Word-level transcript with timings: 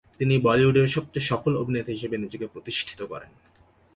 তিনি 0.19 0.35
বলিউডের 0.37 0.87
সবচেয়ে 0.87 1.27
সফল 1.27 1.53
অভিনেতা 1.57 1.91
হিসেবে 1.91 2.15
নিজেকে 2.17 2.45
প্রতিষ্ঠিত 2.47 2.99
করেন। 3.03 3.31